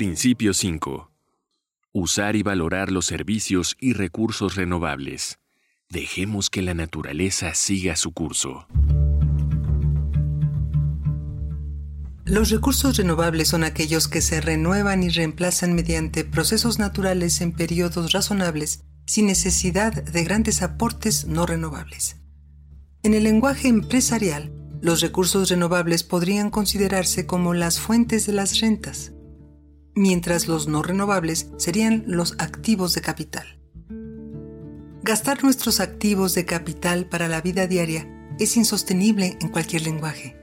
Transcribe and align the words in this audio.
Principio 0.00 0.54
5. 0.54 1.10
Usar 1.92 2.34
y 2.34 2.42
valorar 2.42 2.90
los 2.90 3.04
servicios 3.04 3.76
y 3.78 3.92
recursos 3.92 4.54
renovables. 4.54 5.38
Dejemos 5.90 6.48
que 6.48 6.62
la 6.62 6.72
naturaleza 6.72 7.52
siga 7.52 7.96
su 7.96 8.12
curso. 8.12 8.66
Los 12.24 12.48
recursos 12.48 12.96
renovables 12.96 13.48
son 13.48 13.62
aquellos 13.62 14.08
que 14.08 14.22
se 14.22 14.40
renuevan 14.40 15.02
y 15.02 15.10
reemplazan 15.10 15.74
mediante 15.74 16.24
procesos 16.24 16.78
naturales 16.78 17.42
en 17.42 17.52
periodos 17.52 18.12
razonables 18.12 18.80
sin 19.04 19.26
necesidad 19.26 19.92
de 19.92 20.24
grandes 20.24 20.62
aportes 20.62 21.26
no 21.26 21.44
renovables. 21.44 22.16
En 23.02 23.12
el 23.12 23.24
lenguaje 23.24 23.68
empresarial, 23.68 24.50
los 24.80 25.02
recursos 25.02 25.50
renovables 25.50 26.04
podrían 26.04 26.48
considerarse 26.48 27.26
como 27.26 27.52
las 27.52 27.80
fuentes 27.80 28.24
de 28.24 28.32
las 28.32 28.60
rentas, 28.60 29.12
mientras 29.94 30.48
los 30.48 30.68
no 30.68 30.82
renovables 30.82 31.50
serían 31.56 32.04
los 32.06 32.34
activos 32.38 32.94
de 32.94 33.00
capital. 33.00 33.58
Gastar 35.02 35.42
nuestros 35.42 35.80
activos 35.80 36.34
de 36.34 36.44
capital 36.44 37.06
para 37.06 37.26
la 37.26 37.40
vida 37.40 37.66
diaria 37.66 38.06
es 38.38 38.56
insostenible 38.56 39.38
en 39.40 39.48
cualquier 39.48 39.82
lenguaje. 39.82 40.36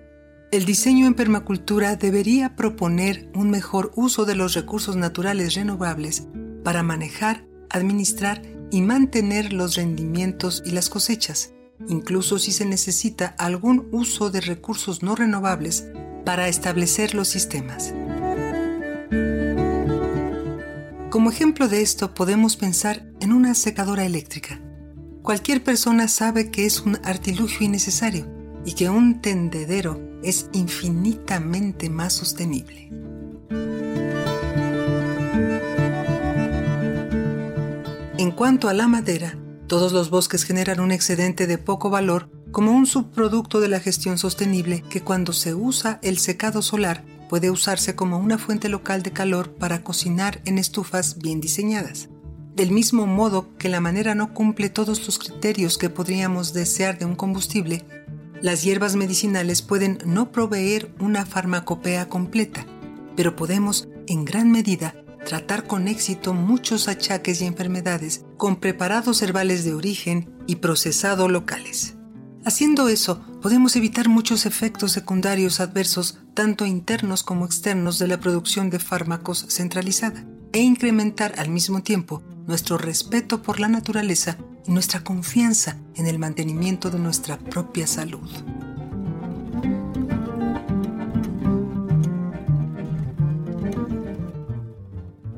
El 0.52 0.66
diseño 0.66 1.08
en 1.08 1.14
permacultura 1.14 1.95
debería 1.95 2.56
proponer 2.56 3.30
un 3.36 3.50
mejor 3.50 3.92
uso 3.95 4.26
de 4.26 4.36
los 4.36 4.54
recursos 4.54 4.95
naturales 4.95 5.56
renovables 5.56 6.28
para 6.64 6.84
manejar, 6.84 7.45
administrar 7.70 8.42
y 8.72 8.82
mantener 8.82 9.54
los 9.54 9.76
rendimientos 9.76 10.64
y 10.66 10.72
las 10.72 10.89
cosechas, 10.89 11.54
incluso 11.88 12.39
si 12.39 12.52
se 12.52 12.66
necesita 12.66 13.36
algún 13.38 13.88
uso 13.92 14.30
de 14.30 14.42
recursos 14.42 15.04
no 15.04 15.16
renovables 15.16 15.88
para 16.26 16.48
establecer 16.48 17.14
los 17.14 17.28
sistemas. 17.28 17.94
Como 21.18 21.32
ejemplo 21.32 21.68
de 21.68 21.82
esto 21.82 22.14
podemos 22.14 22.58
pensar 22.58 23.04
en 23.22 23.32
una 23.32 23.56
secadora 23.56 24.06
eléctrica. 24.06 24.62
Cualquier 25.23 25.64
persona 25.64 26.08
sabe 26.10 26.52
que 26.52 26.68
es 26.68 26.82
un 26.82 27.00
artilugio 27.04 27.66
innecesario 27.66 28.28
y 28.64 28.76
que 28.76 28.88
un 28.92 29.20
tendedero 29.20 30.00
es 30.22 30.48
infinitamente 30.54 31.90
más 31.90 32.14
sostenible. 32.14 32.92
En 38.20 38.30
cuanto 38.30 38.70
a 38.70 38.73
la 38.73 38.88
madera, 38.88 39.40
todos 39.66 39.94
los 39.94 40.12
bosques 40.12 40.44
generan 40.44 40.80
un 40.80 40.92
excedente 40.92 41.48
de 41.48 41.58
poco 41.58 41.90
valor 41.90 42.30
como 42.52 42.73
un 42.73 42.86
subproducto 42.86 43.60
de 43.60 43.70
la 43.70 43.80
gestión 43.80 44.20
sostenible 44.20 44.84
que 44.88 45.02
cuando 45.02 45.34
se 45.34 45.56
usa 45.56 45.98
el 46.04 46.20
secado 46.20 46.62
solar 46.62 47.04
puede 47.30 47.52
usarse 47.52 47.95
como 47.95 48.17
una 48.17 48.38
fuente 48.38 48.70
local 48.70 49.03
de 49.03 49.11
calor 49.11 49.53
para 49.56 49.83
cocinar 49.83 50.42
en 50.45 50.58
estufas 50.58 51.17
bien 51.17 51.42
diseñadas. 51.42 52.09
Del 52.56 52.71
mismo 52.71 53.05
modo 53.05 53.55
que 53.58 53.70
la 53.70 53.82
manera 53.82 54.15
no 54.15 54.33
cumple 54.33 54.70
todos 54.70 55.05
los 55.05 55.20
criterios 55.20 55.77
que 55.77 55.89
podríamos 55.89 56.54
desear 56.54 56.98
de 56.98 57.05
un 57.05 57.16
combustible, 57.16 57.86
las 58.42 58.64
hierbas 58.64 58.95
medicinales 58.95 59.61
pueden 59.61 59.99
no 60.05 60.32
proveer 60.32 60.93
una 60.99 61.26
farmacopea 61.26 62.08
completa, 62.08 62.66
pero 63.16 63.36
podemos, 63.36 63.87
en 64.08 64.26
gran 64.26 64.52
medida, 64.52 64.95
tratar 65.26 65.66
con 65.66 65.87
éxito 65.87 66.33
muchos 66.33 66.87
achaques 66.87 67.42
y 67.42 67.45
enfermedades 67.45 68.26
con 68.37 68.55
preparados 68.55 69.21
herbales 69.21 69.66
de 69.66 69.73
origen 69.73 70.30
y 70.48 70.58
procesado 70.58 71.27
locales. 71.27 71.97
Haciendo 72.48 72.88
eso, 72.88 73.20
podemos 73.42 73.76
evitar 73.76 74.08
muchos 74.08 74.46
efectos 74.46 74.94
secundarios 74.94 75.60
adversos, 75.60 76.18
tanto 76.34 76.66
internos 76.66 77.22
como 77.22 77.44
externos, 77.44 78.00
de 78.00 78.08
la 78.08 78.22
producción 78.22 78.70
de 78.70 78.80
fármacos 78.80 79.46
centralizada, 79.50 80.24
e 80.54 80.60
incrementar 80.60 81.34
al 81.40 81.50
mismo 81.50 81.84
tiempo 81.84 82.24
nuestro 82.46 82.78
respeto 82.78 83.42
por 83.42 83.60
la 83.60 83.68
naturaleza 83.68 84.38
y 84.66 84.72
nuestra 84.72 85.04
confianza 85.04 85.76
en 85.96 86.08
el 86.08 86.20
mantenimiento 86.20 86.90
de 86.90 87.00
nuestra 87.00 87.38
propia 87.38 87.86
salud. 87.86 88.30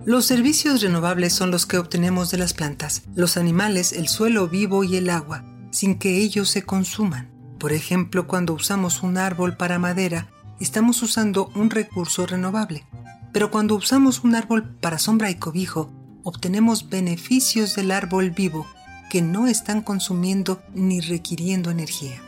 Los 0.05 0.25
servicios 0.25 0.83
renovables 0.83 1.33
son 1.33 1.49
los 1.49 1.65
que 1.65 1.79
obtenemos 1.79 2.29
de 2.29 2.37
las 2.37 2.53
plantas, 2.53 3.01
los 3.15 3.35
animales, 3.35 3.93
el 3.93 4.07
suelo 4.07 4.47
vivo 4.47 4.83
y 4.83 4.95
el 4.95 5.09
agua, 5.09 5.43
sin 5.71 5.95
que 5.95 6.17
ellos 6.17 6.49
se 6.49 6.63
consuman. 6.63 7.29
Por 7.59 7.73
ejemplo, 7.73 8.27
cuando 8.27 8.53
usamos 8.53 9.03
un 9.03 9.17
árbol 9.17 9.57
para 9.57 9.79
madera, 9.79 10.29
estamos 10.59 11.01
usando 11.01 11.51
un 11.55 11.69
recurso 11.69 12.25
renovable. 12.25 12.85
Pero 13.31 13.51
cuando 13.51 13.75
usamos 13.75 14.23
un 14.23 14.35
árbol 14.35 14.75
para 14.75 14.97
sombra 14.97 15.29
y 15.29 15.35
cobijo, 15.35 15.91
obtenemos 16.23 16.89
beneficios 16.89 17.75
del 17.75 17.91
árbol 17.91 18.31
vivo 18.31 18.65
que 19.09 19.21
no 19.21 19.47
están 19.47 19.81
consumiendo 19.81 20.61
ni 20.73 21.01
requiriendo 21.01 21.71
energía. 21.71 22.21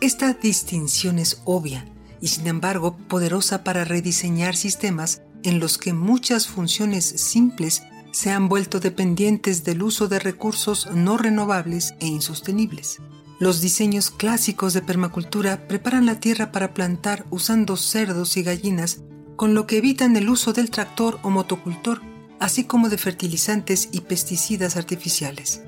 Esta 0.00 0.32
distinción 0.34 1.18
es 1.18 1.42
obvia 1.44 1.84
y 2.20 2.28
sin 2.28 2.46
embargo 2.46 2.96
poderosa 2.96 3.64
para 3.64 3.84
rediseñar 3.84 4.56
sistemas 4.56 5.22
en 5.42 5.60
los 5.60 5.78
que 5.78 5.92
muchas 5.92 6.46
funciones 6.46 7.04
simples 7.04 7.82
se 8.16 8.30
han 8.30 8.48
vuelto 8.48 8.80
dependientes 8.80 9.62
del 9.62 9.82
uso 9.82 10.08
de 10.08 10.18
recursos 10.18 10.88
no 10.90 11.18
renovables 11.18 11.92
e 12.00 12.06
insostenibles. 12.06 13.02
Los 13.38 13.60
diseños 13.60 14.10
clásicos 14.10 14.72
de 14.72 14.80
permacultura 14.80 15.68
preparan 15.68 16.06
la 16.06 16.18
tierra 16.18 16.50
para 16.50 16.72
plantar 16.72 17.26
usando 17.28 17.76
cerdos 17.76 18.38
y 18.38 18.42
gallinas, 18.42 19.02
con 19.36 19.52
lo 19.52 19.66
que 19.66 19.76
evitan 19.76 20.16
el 20.16 20.30
uso 20.30 20.54
del 20.54 20.70
tractor 20.70 21.18
o 21.24 21.28
motocultor, 21.28 22.00
así 22.40 22.64
como 22.64 22.88
de 22.88 22.96
fertilizantes 22.96 23.90
y 23.92 24.00
pesticidas 24.00 24.78
artificiales. 24.78 25.60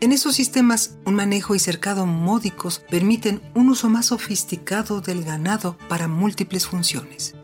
En 0.00 0.10
esos 0.10 0.34
sistemas, 0.34 0.96
un 1.06 1.14
manejo 1.14 1.54
y 1.54 1.60
cercado 1.60 2.04
módicos 2.04 2.82
permiten 2.90 3.40
un 3.54 3.68
uso 3.68 3.88
más 3.88 4.06
sofisticado 4.06 5.02
del 5.02 5.22
ganado 5.22 5.78
para 5.88 6.08
múltiples 6.08 6.66
funciones. 6.66 7.36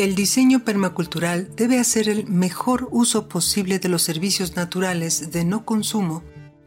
El 0.00 0.14
diseño 0.14 0.64
permacultural 0.64 1.54
debe 1.56 1.78
hacer 1.78 2.08
el 2.08 2.26
mejor 2.26 2.88
uso 2.90 3.28
posible 3.28 3.78
de 3.78 3.90
los 3.90 4.00
servicios 4.00 4.56
naturales 4.56 5.30
de 5.30 5.44
no 5.44 5.66
consumo 5.66 6.24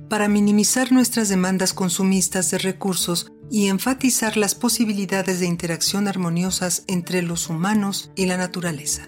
para 0.07 0.27
minimizar 0.27 0.91
nuestras 0.91 1.29
demandas 1.29 1.73
consumistas 1.73 2.51
de 2.51 2.59
recursos 2.59 3.31
y 3.49 3.69
enfatizar 3.69 4.37
las 4.37 4.53
posibilidades 4.53 5.39
de 5.39 5.47
interacción 5.47 6.07
armoniosas 6.07 6.83
entre 6.85 7.23
los 7.23 7.49
humanos 7.49 8.11
y 8.15 8.27
la 8.27 8.37
naturaleza. 8.37 9.07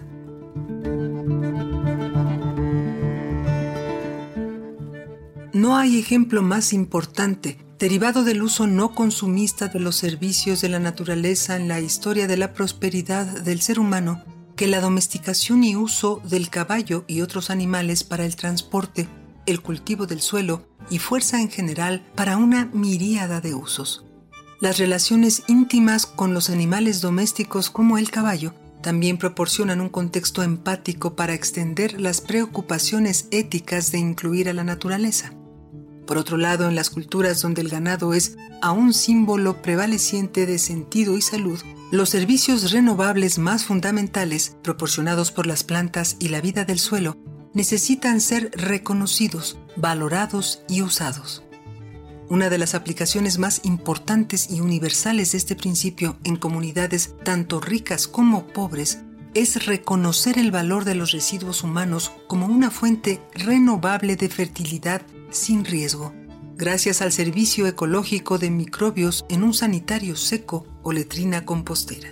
No 5.52 5.76
hay 5.76 6.00
ejemplo 6.00 6.42
más 6.42 6.72
importante 6.72 7.64
derivado 7.78 8.24
del 8.24 8.42
uso 8.42 8.66
no 8.66 8.94
consumista 8.94 9.68
de 9.68 9.80
los 9.80 9.96
servicios 9.96 10.60
de 10.60 10.68
la 10.68 10.78
naturaleza 10.78 11.56
en 11.56 11.68
la 11.68 11.80
historia 11.80 12.26
de 12.26 12.36
la 12.36 12.54
prosperidad 12.54 13.26
del 13.26 13.60
ser 13.60 13.78
humano 13.78 14.24
que 14.56 14.66
la 14.66 14.80
domesticación 14.80 15.62
y 15.64 15.76
uso 15.76 16.22
del 16.24 16.48
caballo 16.48 17.04
y 17.06 17.20
otros 17.20 17.50
animales 17.50 18.04
para 18.04 18.24
el 18.24 18.36
transporte, 18.36 19.06
el 19.44 19.60
cultivo 19.60 20.06
del 20.06 20.22
suelo 20.22 20.66
y 20.88 20.98
fuerza 20.98 21.40
en 21.40 21.50
general 21.50 22.06
para 22.14 22.38
una 22.38 22.70
miríada 22.72 23.42
de 23.42 23.54
usos. 23.54 24.04
Las 24.60 24.78
relaciones 24.78 25.42
íntimas 25.46 26.06
con 26.06 26.32
los 26.32 26.48
animales 26.48 27.02
domésticos 27.02 27.68
como 27.68 27.98
el 27.98 28.10
caballo 28.10 28.54
también 28.80 29.18
proporcionan 29.18 29.82
un 29.82 29.90
contexto 29.90 30.42
empático 30.42 31.14
para 31.14 31.34
extender 31.34 32.00
las 32.00 32.22
preocupaciones 32.22 33.28
éticas 33.30 33.92
de 33.92 33.98
incluir 33.98 34.48
a 34.48 34.54
la 34.54 34.64
naturaleza. 34.64 35.32
Por 36.06 36.18
otro 36.18 36.36
lado, 36.36 36.68
en 36.68 36.76
las 36.76 36.90
culturas 36.90 37.42
donde 37.42 37.62
el 37.62 37.68
ganado 37.68 38.14
es 38.14 38.36
aún 38.62 38.94
símbolo 38.94 39.60
prevaleciente 39.60 40.46
de 40.46 40.58
sentido 40.58 41.16
y 41.16 41.22
salud, 41.22 41.60
los 41.90 42.10
servicios 42.10 42.72
renovables 42.72 43.38
más 43.38 43.64
fundamentales 43.64 44.56
proporcionados 44.62 45.32
por 45.32 45.46
las 45.46 45.64
plantas 45.64 46.16
y 46.18 46.28
la 46.28 46.40
vida 46.40 46.64
del 46.64 46.78
suelo 46.78 47.16
necesitan 47.54 48.20
ser 48.20 48.50
reconocidos, 48.54 49.58
valorados 49.76 50.62
y 50.68 50.82
usados. 50.82 51.42
Una 52.28 52.50
de 52.50 52.58
las 52.58 52.74
aplicaciones 52.74 53.38
más 53.38 53.60
importantes 53.64 54.50
y 54.50 54.60
universales 54.60 55.32
de 55.32 55.38
este 55.38 55.54
principio 55.54 56.18
en 56.24 56.36
comunidades 56.36 57.14
tanto 57.24 57.60
ricas 57.60 58.08
como 58.08 58.48
pobres 58.48 58.98
es 59.34 59.66
reconocer 59.66 60.38
el 60.38 60.50
valor 60.50 60.84
de 60.84 60.94
los 60.94 61.12
residuos 61.12 61.62
humanos 61.62 62.10
como 62.26 62.46
una 62.46 62.70
fuente 62.70 63.22
renovable 63.34 64.16
de 64.16 64.28
fertilidad 64.28 65.02
sin 65.30 65.64
riesgo, 65.64 66.14
gracias 66.56 67.02
al 67.02 67.12
servicio 67.12 67.66
ecológico 67.66 68.38
de 68.38 68.50
microbios 68.50 69.24
en 69.28 69.42
un 69.42 69.54
sanitario 69.54 70.16
seco 70.16 70.66
o 70.82 70.92
letrina 70.92 71.44
compostera. 71.44 72.10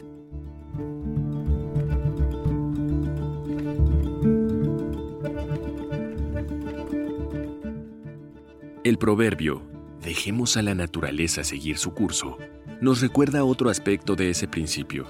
El 8.84 8.98
proverbio, 8.98 9.62
dejemos 10.02 10.58
a 10.58 10.62
la 10.62 10.74
naturaleza 10.74 11.42
seguir 11.42 11.78
su 11.78 11.94
curso, 11.94 12.36
nos 12.82 13.00
recuerda 13.00 13.44
otro 13.44 13.70
aspecto 13.70 14.14
de 14.14 14.28
ese 14.28 14.46
principio, 14.46 15.06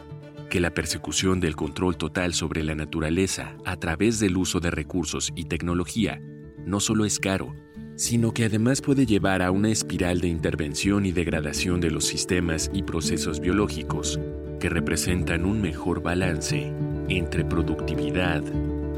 que 0.48 0.60
la 0.60 0.72
persecución 0.72 1.40
del 1.40 1.56
control 1.56 1.96
total 1.96 2.34
sobre 2.34 2.62
la 2.62 2.76
naturaleza 2.76 3.56
a 3.64 3.76
través 3.76 4.20
del 4.20 4.36
uso 4.36 4.60
de 4.60 4.70
recursos 4.70 5.32
y 5.34 5.46
tecnología 5.46 6.20
no 6.64 6.78
solo 6.78 7.04
es 7.04 7.18
caro, 7.18 7.54
sino 7.96 8.32
que 8.32 8.44
además 8.44 8.80
puede 8.80 9.06
llevar 9.06 9.42
a 9.42 9.50
una 9.50 9.70
espiral 9.70 10.20
de 10.20 10.28
intervención 10.28 11.06
y 11.06 11.12
degradación 11.12 11.80
de 11.80 11.90
los 11.90 12.04
sistemas 12.04 12.70
y 12.72 12.82
procesos 12.82 13.40
biológicos 13.40 14.18
que 14.60 14.68
representan 14.68 15.44
un 15.44 15.60
mejor 15.60 16.02
balance 16.02 16.72
entre 17.08 17.44
productividad 17.44 18.42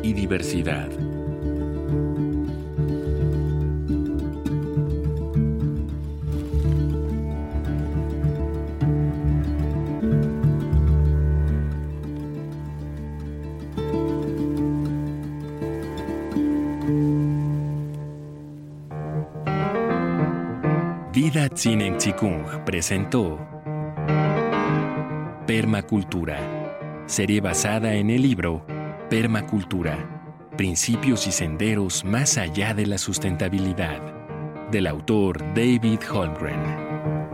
y 0.02 0.12
diversidad. 0.12 0.88
Vida 21.16 21.48
Tsinen 21.48 21.96
Chikung 21.96 22.44
presentó 22.66 23.38
Permacultura, 25.46 26.38
serie 27.06 27.40
basada 27.40 27.94
en 27.94 28.10
el 28.10 28.20
libro 28.20 28.66
Permacultura, 29.08 29.96
Principios 30.58 31.26
y 31.26 31.32
Senderos 31.32 32.04
más 32.04 32.36
allá 32.36 32.74
de 32.74 32.84
la 32.84 32.98
sustentabilidad, 32.98 33.98
del 34.70 34.86
autor 34.86 35.38
David 35.54 36.00
Holmgren. 36.12 37.25